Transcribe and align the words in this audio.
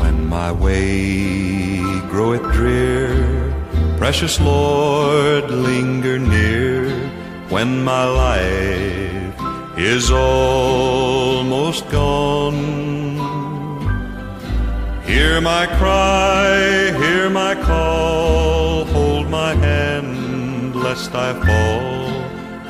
When 0.00 0.26
my 0.28 0.50
way 0.52 1.80
groweth 2.10 2.46
drear, 2.52 3.08
precious 3.96 4.40
Lord, 4.40 5.50
linger 5.50 6.18
near. 6.18 6.90
When 7.48 7.84
my 7.84 8.04
life 8.04 9.34
is 9.76 10.10
almost 10.10 11.88
gone, 11.90 13.18
hear 15.04 15.40
my 15.40 15.66
cry, 15.78 16.92
hear 17.02 17.28
my 17.28 17.54
call, 17.54 18.84
hold 18.86 19.28
my 19.28 19.52
hand 19.54 20.74
lest 20.74 21.14
I 21.14 21.34
fall. 21.44 21.71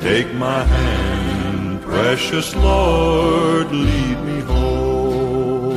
Take 0.00 0.32
my 0.32 0.64
hand, 0.64 1.82
precious 1.82 2.56
Lord, 2.56 3.70
lead 3.70 4.18
me 4.24 4.40
home. 4.40 5.76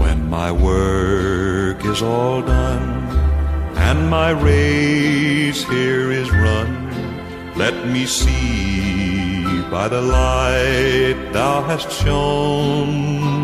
When 0.00 0.30
my 0.30 0.52
work 0.52 1.84
is 1.84 2.00
all 2.00 2.40
done 2.42 3.02
and 3.76 4.08
my 4.08 4.30
race 4.30 5.64
here 5.64 6.12
is 6.12 6.30
run, 6.30 6.70
let 7.56 7.88
me 7.88 8.06
see 8.06 9.44
by 9.72 9.88
the 9.88 10.00
light 10.00 11.32
thou 11.32 11.62
hast 11.62 11.90
shone 11.90 13.41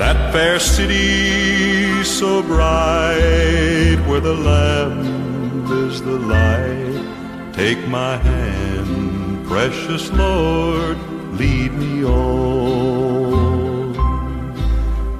that 0.00 0.32
fair 0.32 0.58
city 0.58 2.02
so 2.04 2.42
bright 2.42 3.98
where 4.08 4.20
the 4.20 4.32
Lamb 4.32 5.70
is 5.86 6.00
the 6.00 6.18
light. 6.18 7.04
Take 7.52 7.86
my 7.86 8.16
hand, 8.16 9.46
precious 9.46 10.10
Lord, 10.12 10.96
lead 11.32 11.74
me 11.74 12.02
on. 12.02 13.92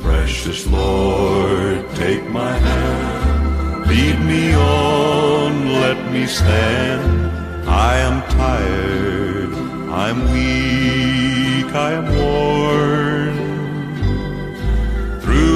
Precious 0.00 0.66
Lord, 0.66 1.84
take 1.96 2.26
my 2.30 2.54
hand, 2.56 3.86
lead 3.86 4.18
me 4.20 4.54
on, 4.54 5.74
let 5.84 6.10
me 6.10 6.26
stand. 6.26 7.19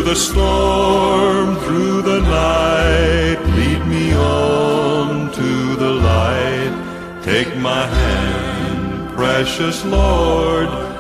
The 0.05 0.15
storm, 0.15 1.57
through 1.61 2.03
the 2.03 2.21
night, 2.21 3.39
lead 3.57 3.87
me 3.87 4.13
on 4.15 5.33
to 5.33 5.77
the 5.77 5.91
light. 5.91 7.21
Take 7.23 7.57
my 7.57 7.87
hand, 7.87 9.15
precious 9.17 9.83
Lord. 9.87 10.94